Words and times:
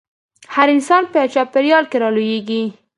هر 0.53 0.67
انسان 0.75 1.03
په 1.11 1.17
يوه 1.21 1.31
چاپېريال 1.35 1.85
کې 1.89 1.97
رالويېږي. 2.03 2.61